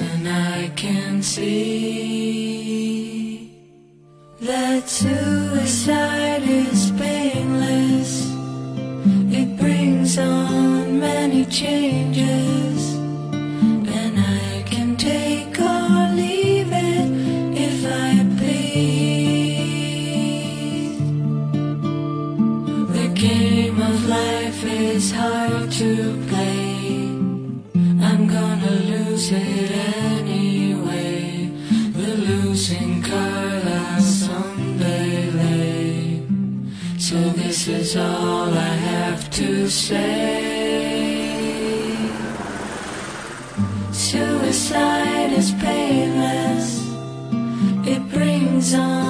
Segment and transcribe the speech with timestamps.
[0.00, 1.50] And I can see
[4.40, 8.30] that suicide is painless.
[9.32, 12.05] It brings on many changes.
[39.68, 41.26] Say.
[43.92, 46.86] Suicide is painless.
[47.86, 49.05] It brings on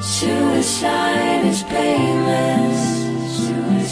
[0.00, 2.80] Suicide is painless.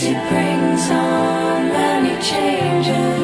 [0.02, 3.21] It brings on many changes,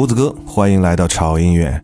[0.00, 1.78] 厨子哥，欢迎来到潮音乐。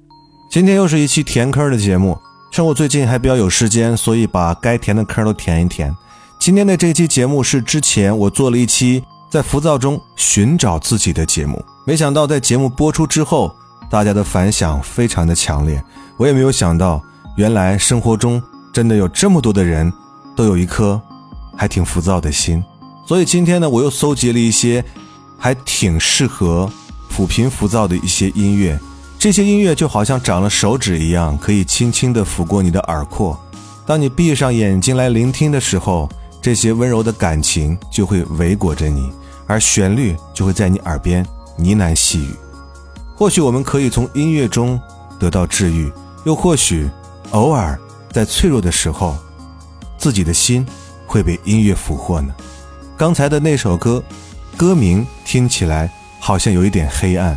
[0.50, 2.16] 今天又是一期填坑的节目，
[2.50, 5.94] 趁我最近还比较有时间，所以把该填的坑都填一填。
[6.38, 13.54] 今天的这期节目是之前我做了一期在浮躁中寻找自己的节目，没想到在节目播出之后，
[13.90, 15.84] 大家的反响非常的强烈。
[16.16, 17.02] 我也没有想到，
[17.36, 19.92] 原来生活中真的有这么多的人
[20.34, 20.98] 都有一颗
[21.54, 22.64] 还挺浮躁的心。
[23.06, 24.82] 所以今天呢，我又搜集了一些
[25.38, 26.72] 还挺适合
[27.16, 28.78] 抚平浮躁的一些音乐。
[29.18, 33.38] 这些音乐就好像长了手指一样，可以轻轻地抚过你的耳廓。
[33.86, 36.08] 当你闭上眼睛来聆听的时候，
[36.42, 39.10] 这些温柔的感情就会围裹着你，
[39.46, 41.24] 而旋律就会在你耳边
[41.56, 42.34] 呢喃细语。
[43.14, 44.78] 或许我们可以从音乐中
[45.18, 45.90] 得到治愈，
[46.24, 46.88] 又或许
[47.30, 47.78] 偶尔
[48.12, 49.16] 在脆弱的时候，
[49.96, 50.66] 自己的心
[51.06, 52.34] 会被音乐俘获呢。
[52.96, 54.02] 刚才的那首歌，
[54.56, 57.36] 歌名听起来好像有一点黑暗，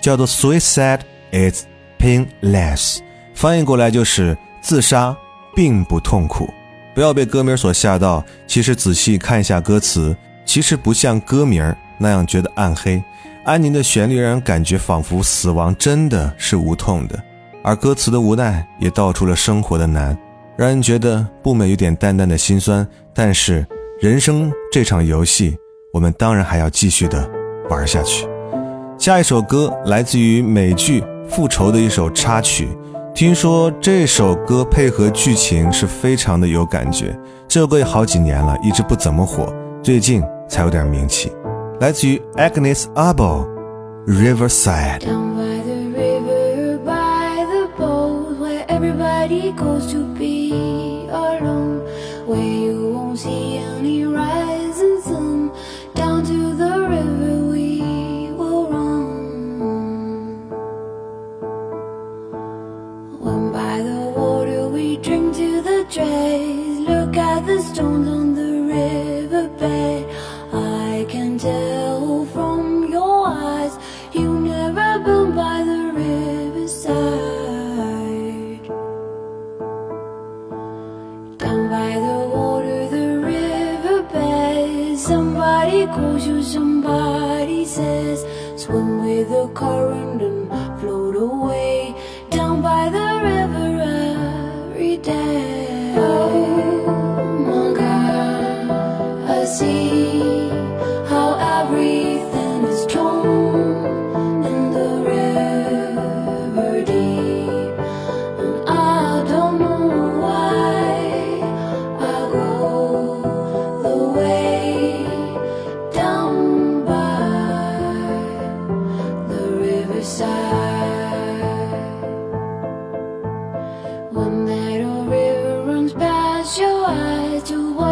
[0.00, 1.00] 叫做《Suicide
[1.32, 1.64] is
[1.98, 2.96] Painless》，
[3.34, 5.16] 翻译过来就是自杀
[5.54, 6.48] 并不痛苦。
[6.94, 13.02] 不要被歌名所吓到，其实仔细看一下歌词，其实不像歌名那样觉得暗黑。
[13.44, 17.22] 安宁的旋律让人感觉仿佛死亡真的是无痛的，
[17.62, 20.16] 而歌词的无奈也道出了生活的难。
[20.56, 22.86] 让人觉得不免有点淡淡的心酸。
[23.14, 23.66] 但是
[24.00, 25.56] 人生这场游戏，
[25.92, 27.28] 我们当然还要继续的
[27.68, 28.26] 玩下去。
[28.98, 32.68] 下一首歌来自于美剧《复仇》的一首插曲，
[33.14, 37.18] 听说这首歌配合剧情是非常的有感觉。
[37.46, 39.52] 这首歌也好几年了，一直不怎么火，
[39.82, 41.30] 最近才有点名气。
[41.78, 43.46] 来自于 Agnes Abel，
[44.06, 45.00] 《Riverside》。
[45.06, 51.82] Down by the river, by the boat, where everybody goes to be alone,
[52.26, 53.45] where you won't see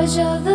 [0.06, 0.53] 这。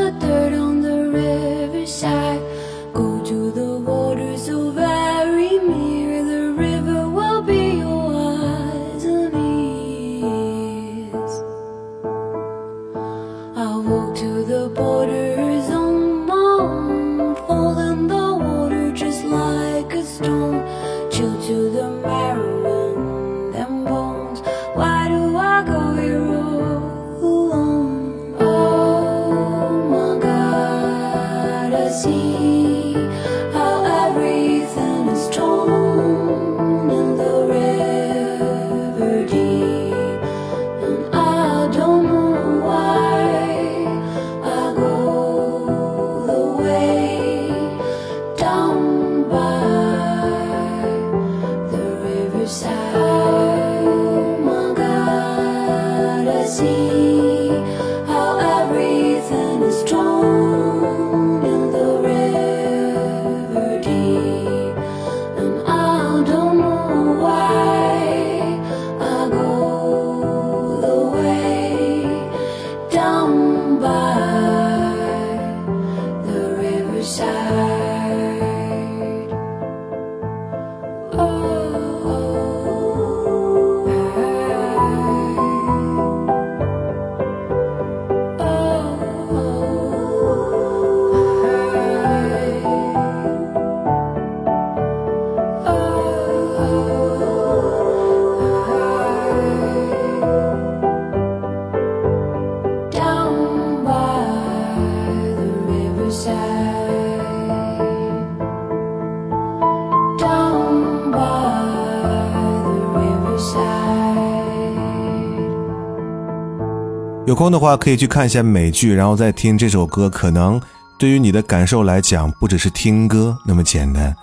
[117.39, 120.59] 空的话可以去看一下美剧，然后再听这首歌，可能
[120.97, 124.13] 对于你的感受来讲，不只是听歌那么简单。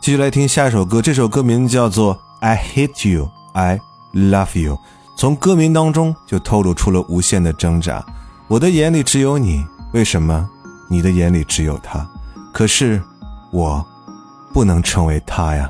[0.00, 3.78] 继续来听下一首歌，这首歌名叫做《I Hate You, I
[4.14, 4.76] Love You》，
[5.18, 8.02] 从歌名当中就透露出了无限的挣扎。
[8.48, 9.62] 我的眼里只有你，
[9.92, 10.48] 为什么
[10.88, 12.08] 你的眼里只有他？
[12.54, 13.02] 可是
[13.50, 13.84] 我
[14.54, 15.68] 不能成为他呀。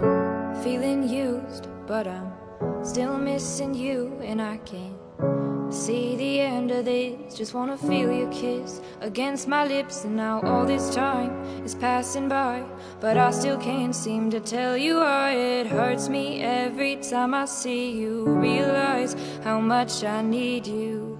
[7.42, 11.32] Just wanna feel your kiss against my lips, and now all this time
[11.64, 12.62] is passing by,
[13.00, 17.46] but I still can't seem to tell you why it hurts me every time I
[17.46, 18.26] see you.
[18.26, 21.18] Realize how much I need you.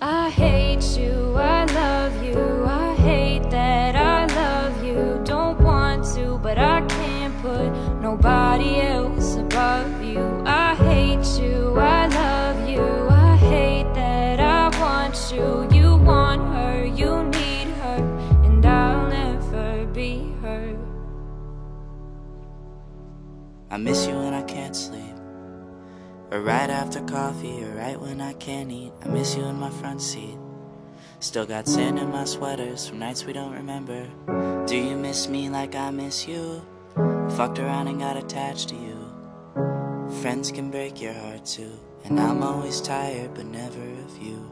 [0.00, 5.20] I hate you, I love you, I hate that I love you.
[5.24, 7.68] Don't want to, but I can't put
[8.00, 10.42] nobody else above you.
[10.46, 12.01] I hate you, I
[15.34, 15.68] you.
[15.72, 17.98] You want her, you need her,
[18.44, 20.76] and I'll never be her.
[23.70, 25.16] I miss you and I can't sleep.
[26.30, 28.92] Or right after coffee, or right when I can't eat.
[29.04, 30.38] I miss you in my front seat.
[31.20, 34.06] Still got sand in my sweaters from nights we don't remember.
[34.66, 36.62] Do you miss me like I miss you?
[37.36, 38.98] Fucked around and got attached to you.
[40.20, 41.72] Friends can break your heart too.
[42.04, 44.51] And I'm always tired, but never of you.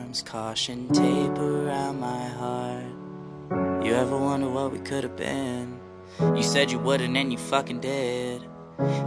[0.19, 3.85] caution tape around my heart.
[3.85, 5.79] You ever wonder what we could have been?
[6.19, 8.41] You said you wouldn't, and you fucking did.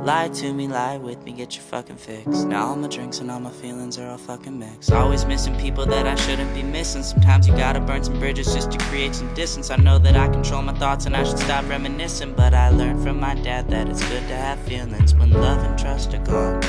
[0.04, 2.26] Lie to me, lie with me, get your fucking fix.
[2.44, 4.92] Now all my drinks and all my feelings are all fucking mixed.
[4.92, 7.02] Always missing people that I shouldn't be missing.
[7.02, 9.70] Sometimes you gotta burn some bridges just to create some distance.
[9.70, 12.34] I know that I control my thoughts and I should stop reminiscing.
[12.34, 15.78] But I learned from my dad that it's good to have feelings when love and
[15.78, 16.62] trust are gone.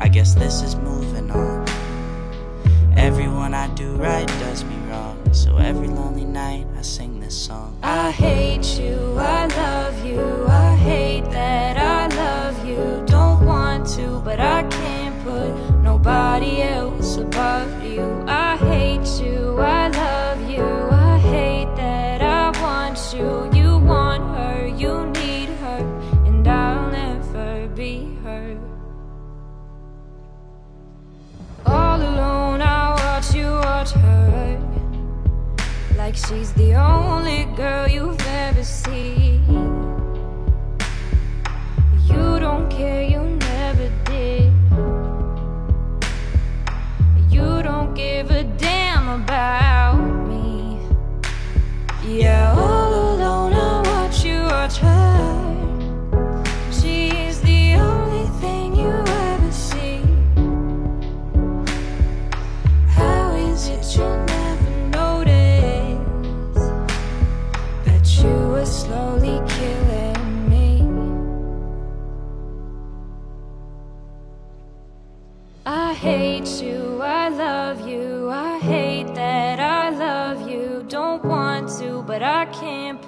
[0.00, 1.47] I guess this is moving on.
[3.68, 5.16] I do right does me wrong.
[5.32, 7.78] So every lonely night I sing this song.
[7.82, 9.77] I hate you, I love
[36.28, 38.27] she's the only girl you've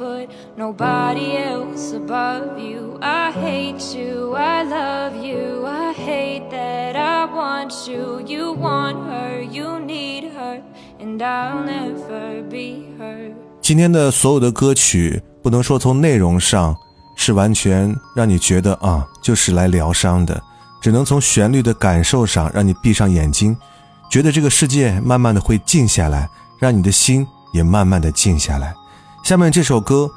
[0.00, 2.96] put nobody else above you.
[3.02, 8.22] I hate you, I love you, I hate that I want you.
[8.26, 10.62] You want her, you need her,
[10.98, 13.34] and I'll never be her.
[13.60, 16.74] 今天的所有的歌曲，不能说从内容上
[17.14, 20.40] 是完全让你觉得啊，就是来疗伤的，
[20.80, 23.54] 只能从旋律的感受上让你闭上眼睛，
[24.10, 26.26] 觉得这个世界慢慢的会静下来，
[26.58, 28.74] 让你的心也慢慢的静下来。
[29.22, 30.10] 下面这首歌，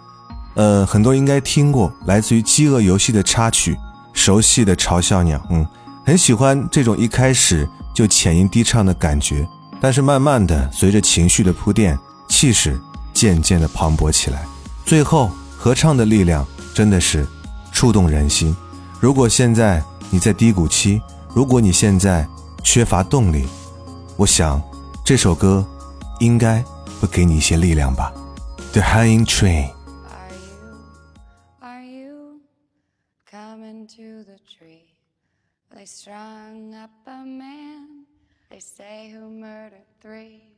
[0.55, 3.77] 呃，很多应该听过，来自于《饥饿游戏》的插曲，
[4.11, 5.65] 熟悉的嘲笑鸟，嗯，
[6.03, 9.47] 很喜欢这种一开始就浅吟低唱的感觉，
[9.79, 12.79] 但是慢慢的随着情绪的铺垫，气势
[13.13, 14.43] 渐渐的磅礴起来，
[14.83, 16.43] 最后合唱的力量
[16.73, 17.27] 真的是
[17.71, 18.55] 触动人心。
[18.99, 20.99] 如果现在你在低谷期，
[21.35, 22.27] 如果你现在
[22.63, 23.45] 缺乏动力，
[24.17, 24.59] 我想
[25.03, 25.63] 这首歌
[26.19, 26.63] 应该
[26.99, 28.11] 会给你一些力量吧。
[28.73, 30.81] The Hanging Tree。Are you,
[31.61, 32.41] are you
[33.27, 34.95] coming to the tree?
[35.69, 38.05] They strung up a man,
[38.49, 40.55] they say who murdered three.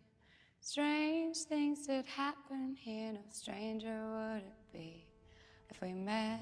[0.62, 5.05] Strange things did happen here, no stranger would it be
[5.69, 6.39] if we met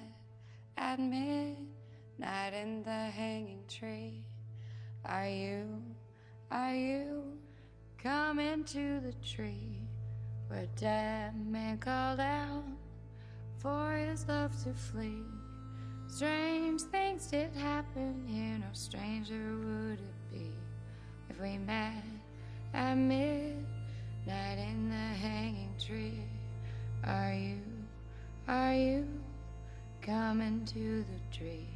[0.77, 4.23] at midnight in the hanging tree.
[5.05, 5.81] Are you,
[6.51, 7.23] are you
[7.97, 9.82] coming to the tree
[10.53, 12.63] where dead man called out
[13.57, 15.23] for his love to flee?
[16.07, 20.51] Strange things did happen here, no stranger would it be
[21.29, 22.03] if we met
[22.73, 26.21] at midnight in the hanging tree.
[27.03, 27.57] Are you,
[28.47, 29.07] are you
[30.01, 31.67] coming to the tree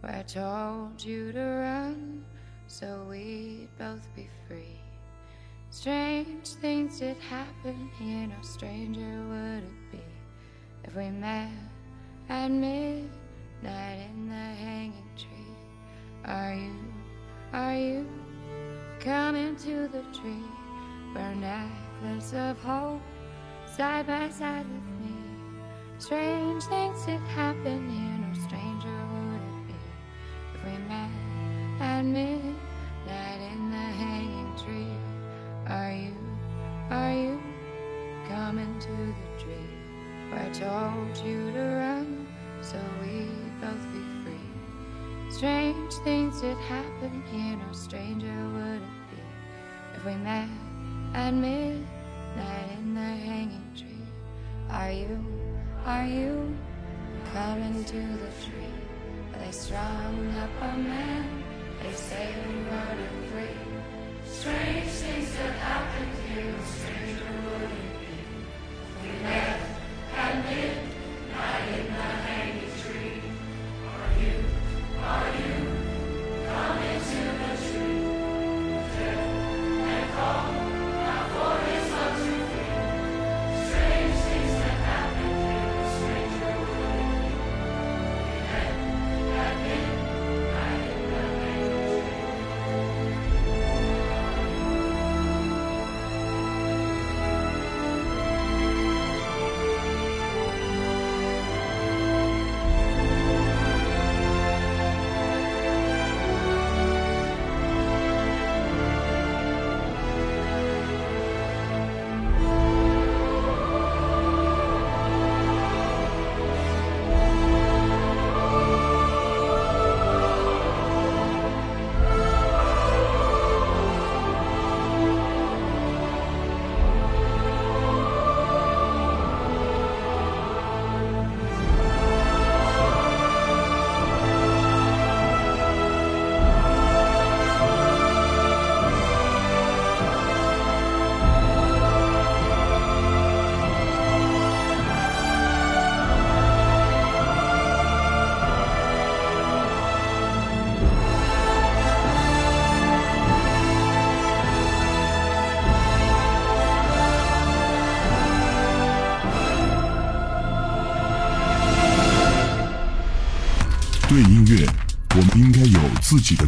[0.00, 2.24] where I told you to run
[2.66, 4.75] so we'd both be free?
[5.78, 10.00] Strange things did happen here, no stranger would it be
[10.84, 11.50] if we met
[12.30, 15.54] at midnight in the hanging tree.
[16.24, 16.72] Are you,
[17.52, 18.08] are you
[19.00, 20.48] coming to the tree
[21.12, 23.02] where necklace of hope
[23.66, 25.14] side by side with me?
[25.98, 29.74] Strange things did happen here, no stranger would it be
[30.54, 31.10] if we met
[31.82, 32.55] at midnight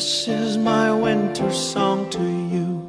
[0.00, 2.88] This is my winter song to you.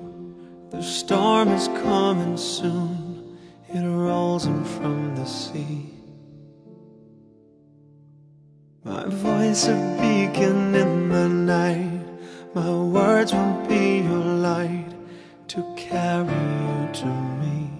[0.69, 3.37] The storm is coming soon.
[3.67, 5.89] It rolls in from the sea.
[8.85, 12.05] My voice a beacon in the night.
[12.55, 14.93] My words will be your light
[15.49, 17.71] to carry you to me.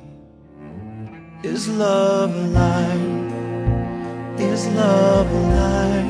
[1.41, 3.31] Is love alive?
[4.41, 6.00] Is love alive?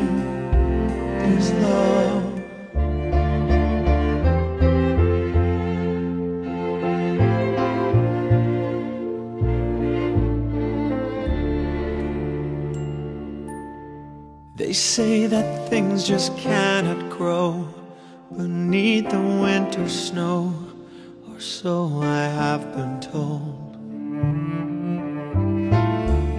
[14.72, 17.68] They say that things just cannot grow
[18.38, 20.54] beneath the winter snow,
[21.28, 23.74] or so I have been told.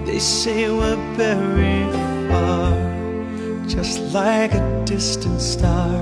[0.07, 1.83] They say we're very
[2.31, 6.01] far, just like a distant star.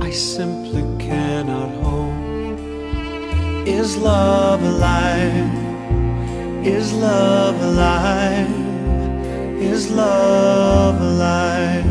[0.00, 2.58] I simply cannot hold.
[3.66, 5.52] Is love alive?
[6.64, 8.57] Is love alive?
[9.60, 11.84] Is love alive?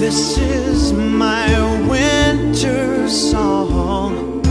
[0.00, 1.48] This is my
[1.88, 4.42] winter song.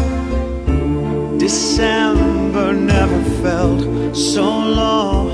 [1.37, 5.27] December never felt so long.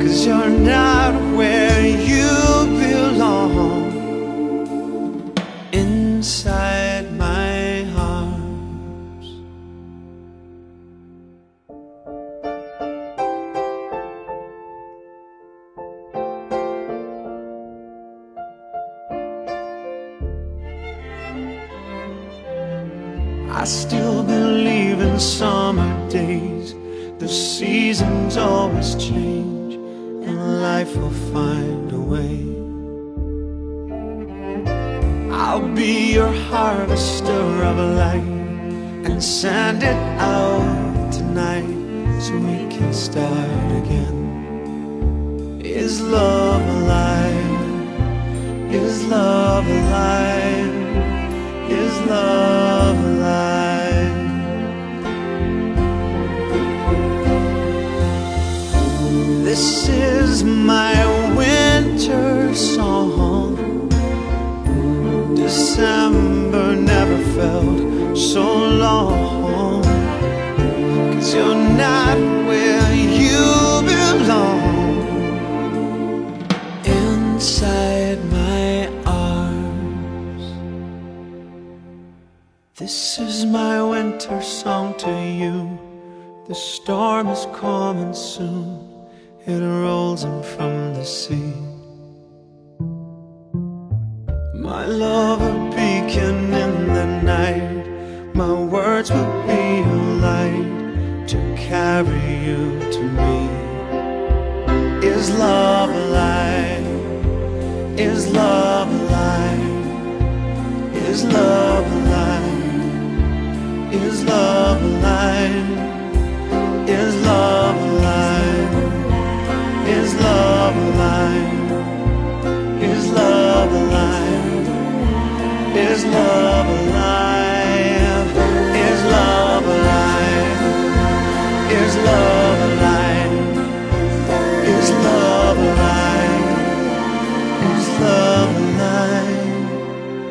[0.00, 0.93] Cause you're not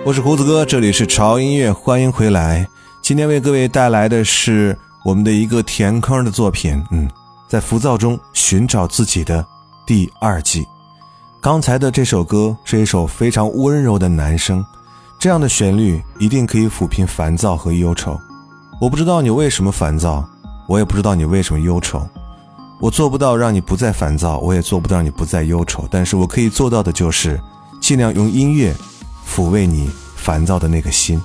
[0.06, 2.68] 我是胡子哥，这里是潮音乐，欢迎回来。
[3.02, 7.10] 今天为各位带来的是我们的一个填坑的作品，嗯，
[7.48, 9.46] 在浮躁中寻找自己的
[9.88, 10.68] 第二季。
[11.40, 14.64] 刚才的这首歌是一首非常温柔的男声，
[15.18, 18.20] 这样的旋律一定可以抚平烦躁和忧愁。
[18.82, 20.28] 我不知道你为什么烦躁，
[20.68, 22.06] 我也不知道你为什么忧愁。
[22.82, 27.40] 我做不到让你不再烦躁，我也做不到让你不再忧愁，但是我可以做到的就是
[27.80, 28.76] 尽量用音乐
[29.28, 31.22] 抚慰你烦躁的那个心。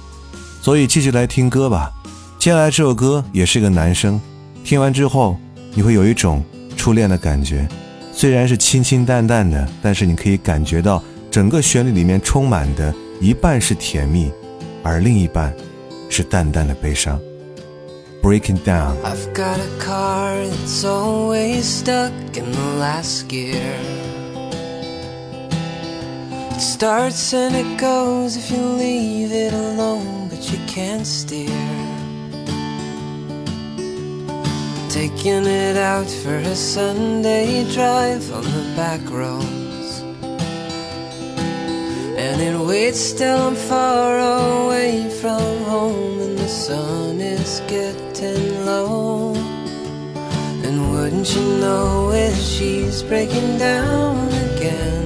[0.61, 1.91] 所以继续来听歌吧。
[2.39, 4.21] 接下来这首歌也是一个男生，
[4.65, 5.37] 听完之后
[5.75, 6.45] 你会有一种
[6.77, 7.69] 初恋的感觉，
[8.13, 14.31] 虽然是清清淡淡的，但是你可以感觉到整个旋律里面充满的一半是甜蜜，
[14.83, 15.55] 而另一半
[16.09, 17.19] 是淡淡的悲伤。
[18.23, 18.97] Breaking down。
[19.05, 23.98] I've got a car that's always stuck in the last gear.
[26.59, 31.47] It starts and it goes if you leave it alone, but you can't steer.
[34.91, 40.03] Taking it out for a Sunday drive on the back roads.
[42.19, 49.33] And it waits till I'm far away from home and the sun is getting low.
[50.65, 54.98] And wouldn't you know it, she's breaking down again.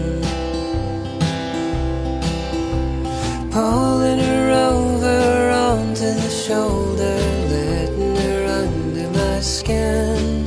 [3.52, 7.18] Pulling her over onto the shoulder,
[7.50, 10.46] letting her under my skin.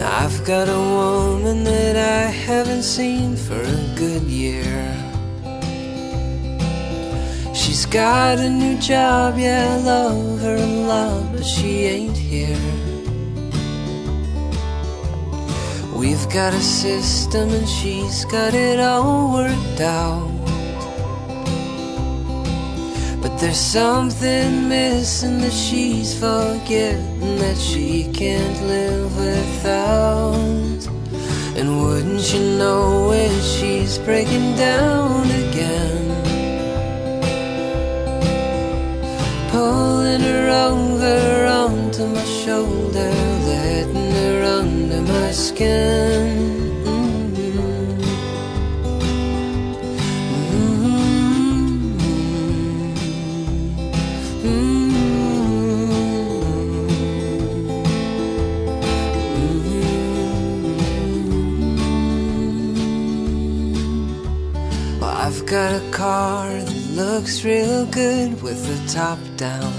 [0.00, 4.94] I've got a woman that I haven't seen for a good year.
[7.52, 12.56] She's got a new job, yeah, I love her a lot, but she ain't here.
[15.92, 20.35] We've got a system and she's got it all worked out.
[23.38, 30.86] There's something missing that she's forgetting that she can't live without.
[31.56, 36.04] And wouldn't you know it, she's breaking down again.
[39.50, 43.10] Pulling her over onto my shoulder,
[43.44, 46.55] letting her under my skin.
[65.46, 69.72] I've got a car that looks real good with the top down.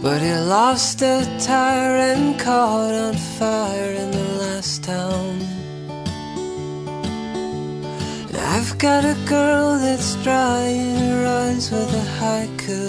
[0.00, 5.40] But it lost a tire and caught on fire in the last town.
[8.28, 12.88] And I've got a girl that's drying her eyes with a haiku.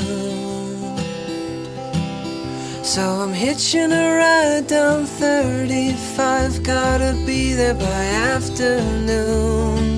[2.81, 9.92] So I'm hitching a ride down 35, gotta be there by afternoon.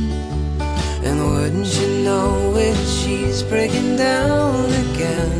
[1.08, 5.34] And wouldn't you know it, she's breaking down again.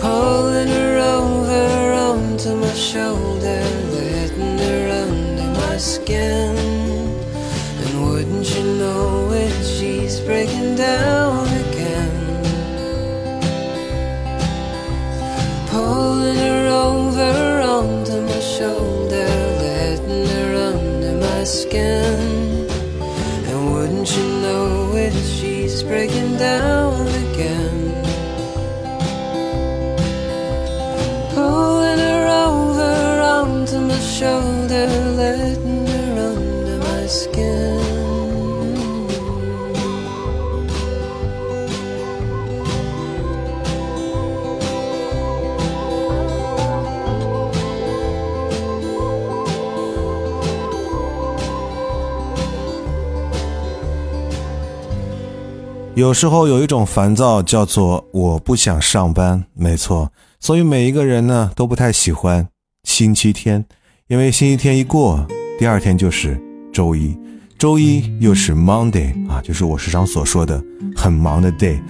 [0.00, 3.60] Pulling her over onto my shoulder,
[3.92, 6.56] letting her under my skin.
[7.82, 12.14] And wouldn't you know it, she's breaking down again.
[15.68, 17.55] Pulling her over
[21.46, 22.66] skin.
[23.48, 27.94] And wouldn't you know it, she's breaking down again.
[31.34, 35.65] Pulling her over onto my shoulder, letting
[55.96, 62.46] 有时候有一种烦躁叫做我不想上班”，没错，所以每一个人呢都不太喜欢
[62.84, 63.64] 星期天，
[64.08, 65.26] 因为星期天一过，
[65.58, 66.38] 第二天就是
[66.70, 67.16] 周一，
[67.58, 70.62] 周一又是 Monday 啊，就是我时常所说的
[70.94, 71.80] 很忙的 day，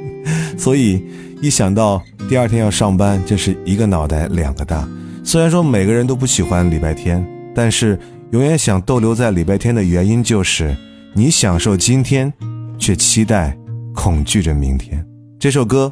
[0.58, 1.02] 所以
[1.40, 4.86] 一想到第二天要上班，就是一个脑袋两个大。
[5.24, 7.98] 虽然说每个人都不喜欢礼拜天，但是
[8.32, 10.76] 永远想逗留在礼拜天的原因就是
[11.14, 12.30] 你享受今天。
[12.77, 13.57] 却期待、
[13.93, 15.05] 恐惧着明天。
[15.39, 15.91] 这首歌《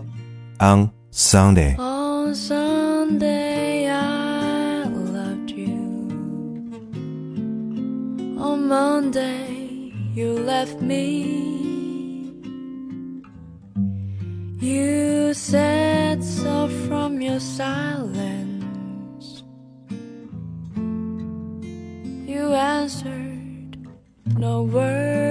[0.66, 1.76] On Sunday》。
[1.80, 5.74] On Sunday I loved you.
[8.38, 11.40] On Monday you left me.
[14.60, 19.44] You said so from your silence.
[22.28, 23.78] You answered
[24.38, 25.23] no words.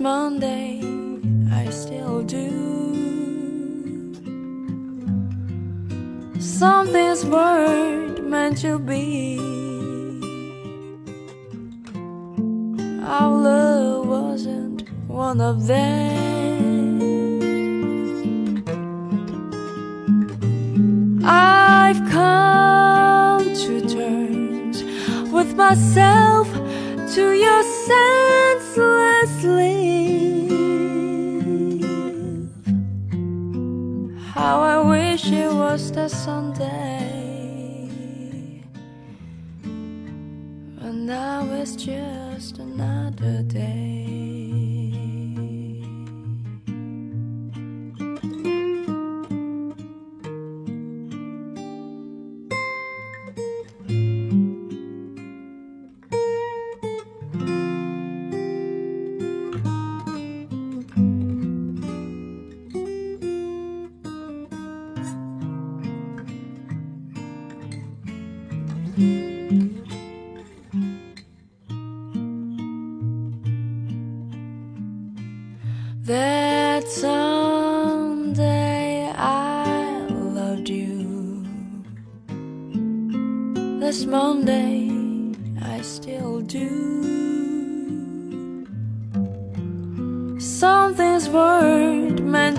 [0.00, 0.80] Monday
[1.52, 2.48] I still do.
[6.40, 9.38] Something's word meant to be.
[13.04, 16.00] Our love wasn't one of them.
[21.22, 24.82] I've come to terms
[25.30, 26.50] with myself
[27.14, 29.89] to your senseless leave.
[35.32, 37.06] It was the Sunday,
[39.62, 43.99] but now it's just another day.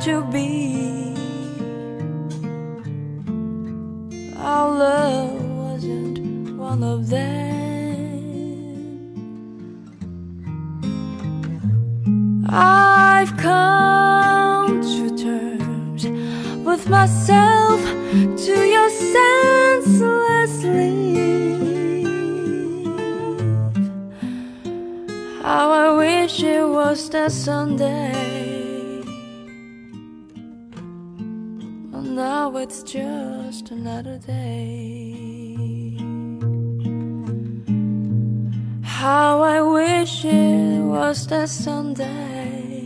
[0.02, 1.14] To be.
[4.36, 7.22] Our love wasn't one of them.
[12.50, 16.08] I've come to terms
[16.66, 17.80] with myself
[18.46, 21.62] to your senseless leave.
[25.44, 28.21] How I wish it was that Sunday.
[32.92, 35.96] Just another day.
[38.84, 42.84] How I wish it was that Sunday.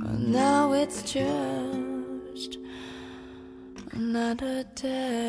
[0.00, 2.56] But now it's just
[3.92, 5.26] another day.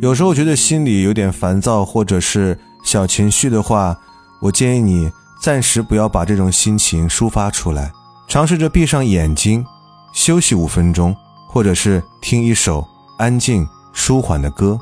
[0.00, 3.98] 有时候觉得心里有点烦躁，或者是小情绪的话，
[4.42, 7.92] 我建议你暂时不要把这种心情抒发出来，
[8.26, 9.64] 尝试着闭上眼睛，
[10.12, 11.14] 休息五分钟，
[11.48, 12.86] 或者是听一首
[13.18, 14.78] 安静舒缓的歌。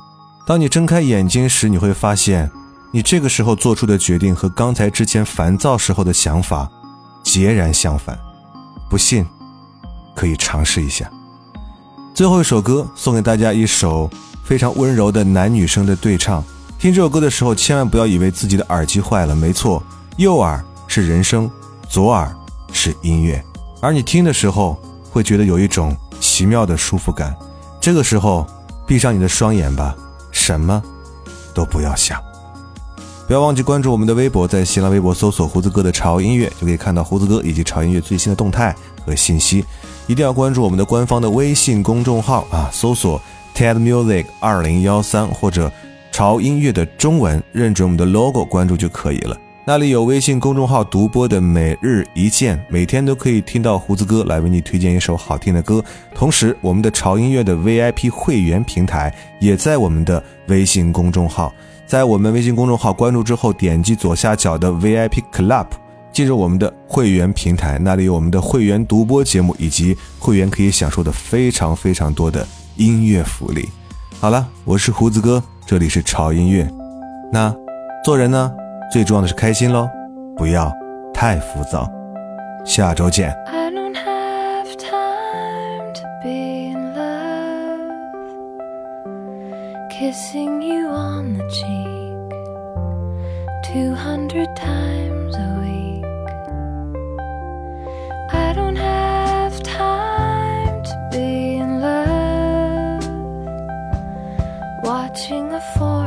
[0.47, 2.51] 当你睁开眼睛时，你会发现
[2.93, 6.71] 你这个时候做出的决定和刚才之前烦躁时候的想法
[7.23, 8.19] 截然相反。
[8.89, 9.27] 不信，
[10.15, 11.11] 可以尝试一下。
[12.15, 14.09] 最后一首歌送给大家一首
[14.45, 16.45] 非常温柔的男女生的对唱。
[16.79, 19.35] 听这首歌的时候，千万不要以为自己的耳机坏了。
[19.35, 19.83] 没错，
[20.17, 21.51] 右耳是人声，
[21.89, 22.33] 左耳
[22.73, 23.43] 是音乐。
[23.81, 27.35] 而你听的时候，会觉得有一种奇妙的舒服感。
[27.81, 28.47] 这个时候，
[28.87, 29.97] 闭上你的双眼吧，
[30.31, 30.81] 什么
[31.53, 32.23] 都不要想。
[33.27, 38.75] 不要忘记关注我们的微博，在新浪微博搜索“胡子哥的潮音乐”，就可以看到胡子哥以及潮音乐最新的动态
[39.05, 39.65] 和信息。
[40.07, 43.21] 一定要关注我们的官方的微信公众号啊，搜索
[43.57, 45.73] “TED Music 二零幺三”或者
[46.13, 49.37] “潮音乐”的中文，认准我们的 logo 关注就可以了。
[49.67, 55.83] 那里有微信公众号独播的每日一见，每天都可以听到胡子哥来为你推荐一首好听的歌。
[56.15, 61.51] 同时，我们的潮音乐的 VIP 会员平台也在我们的微信公众号。
[61.87, 65.69] 在我们微信公众号关注之后，点击左下角的 VIP Club，
[66.13, 72.47] 进入我们的会员平台，那里有我们的会员独播节目以及会员可以享受的非常非常多的
[72.77, 73.67] 音乐福利。
[74.21, 76.71] 好了，我是胡子哥，这里是潮音乐。
[77.33, 77.55] 那
[78.05, 78.53] 做人呢，
[78.95, 79.91] 最重要的是开心喽，
[80.37, 80.73] 不要
[81.13, 81.91] 太浮躁。
[82.65, 83.37] 下周见。
[83.47, 87.91] I don't have time to be in love.
[89.91, 91.67] Kissing you on the cheek
[93.65, 96.05] 200 times a week.
[98.31, 103.03] I don't have time to be in love.
[104.85, 106.04] Watching a foreign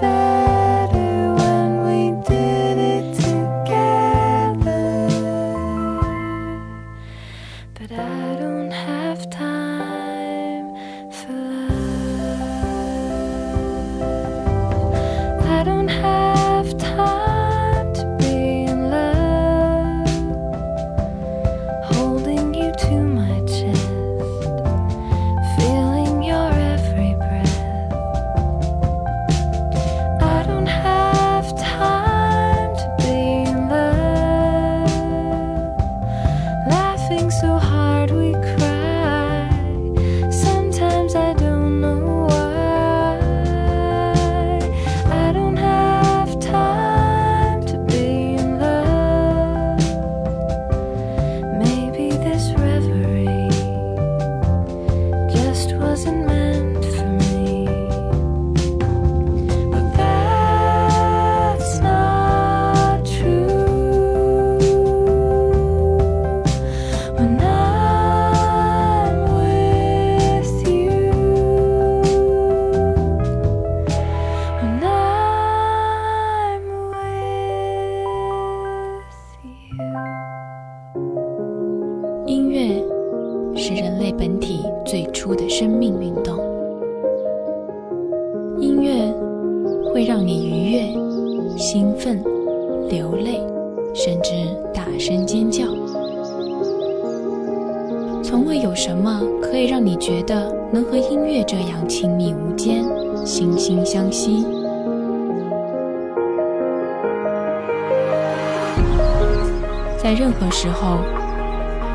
[0.00, 0.41] Nothing